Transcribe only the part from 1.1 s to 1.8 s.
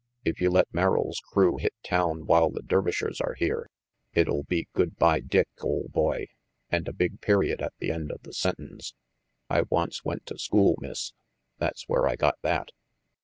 crew hit